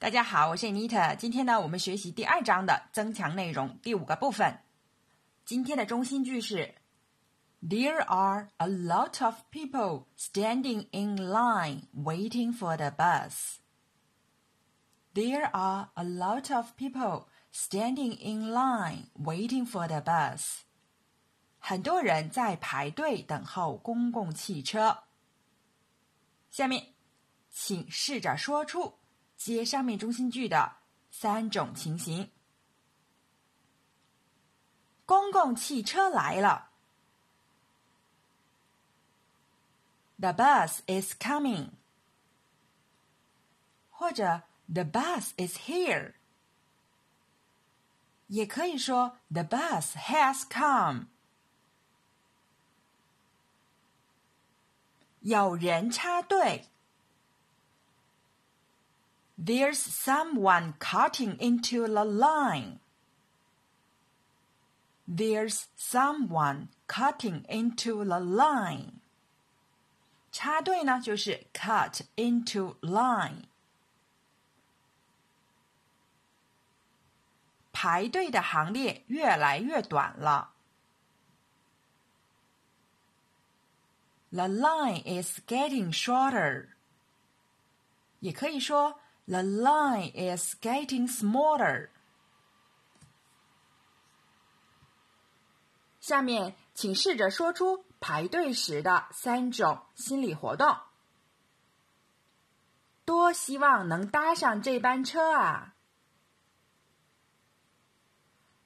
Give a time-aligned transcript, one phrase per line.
[0.00, 1.14] 大家好，我是 Anita。
[1.14, 4.58] 今天呢，我们学习第二章的增强内容第五个部分。
[5.44, 6.74] 今天的中心句是
[7.60, 13.56] ：There are a lot of people standing in line waiting for the bus.
[15.12, 20.60] There are a lot of people standing in line waiting for the bus.
[21.58, 25.02] 很多人在排队等候公共汽车。
[26.50, 26.94] 下面，
[27.50, 28.94] 请试着说出。
[29.40, 30.76] 接上面中心句的
[31.10, 32.30] 三种情形：
[35.06, 36.68] 公共汽车来了
[40.18, 41.70] ，The bus is coming，
[43.90, 46.12] 或者 The bus is here，
[48.26, 51.06] 也可以说 The bus has come。
[55.20, 56.66] 有人插队。
[59.39, 62.79] There's someone cutting into the line.
[65.07, 69.01] There's someone cutting into the line.
[70.31, 73.43] 插队呢，就是 cut into line。
[77.71, 80.53] 排队的行列越来越短了。
[84.31, 86.69] The line is getting shorter。
[88.21, 91.89] 也可以说 the line is getting smaller.
[95.99, 100.77] 下面，请试着说出排队时的三种心理活动。
[103.05, 105.75] 多希望能搭上这班车啊！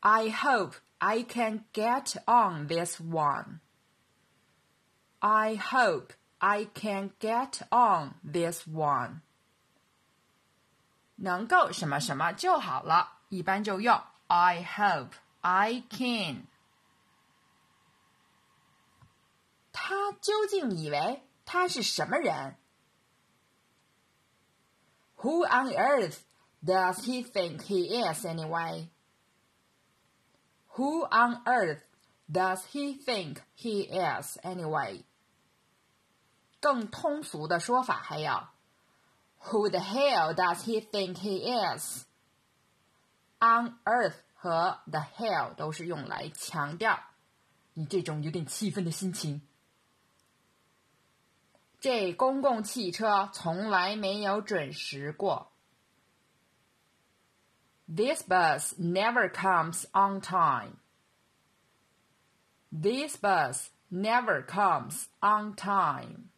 [0.00, 3.60] I hope I can get on this one.
[5.20, 9.22] I hope I can get on this one.
[11.18, 16.46] 能够什么什么就好了，一般就用 I hope I can。
[19.72, 22.56] 他究竟以为他是什么人？
[25.18, 26.18] Who on earth
[26.64, 28.88] does he think he is anyway?
[30.76, 31.82] Who on earth
[32.30, 35.04] does he think he is anyway?
[36.60, 38.48] 更通俗的说法还有。
[39.50, 42.06] Who the hell does he think he is?
[43.40, 46.98] On earth 和 the hell 都是用来强调
[47.74, 49.42] 你这种有点气愤的心情。
[51.80, 55.52] 这公共汽车从来没有准时过。
[57.86, 60.78] This bus never comes on time.
[62.72, 66.30] This bus never comes on time.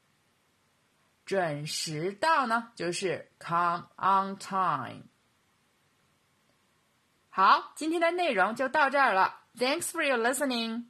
[1.31, 5.03] 准时到呢，就是 come on time。
[7.29, 9.39] 好，今天的内容就到这儿了。
[9.57, 10.87] Thanks for your listening.